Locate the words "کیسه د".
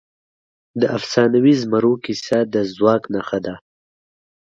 2.05-2.55